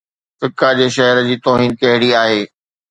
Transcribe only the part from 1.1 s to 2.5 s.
جي توهين ڪهڙي آهي؟